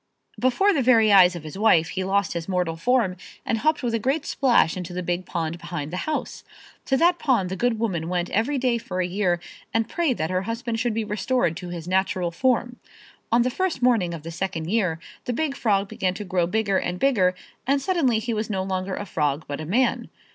[0.39, 3.93] Before the very eyes of his wife he lost his mortal form and hopped with
[3.93, 6.43] a great splash into the big pond behind the house.
[6.85, 9.39] To that pond the good woman went every day for a year
[9.75, 12.77] and prayed that her husband should be restored to his natural form.
[13.31, 16.79] On the first morning of the second year the big frog began to grow bigger
[16.79, 17.35] and bigger
[17.67, 20.09] and suddenly he was no longer a frog but a man.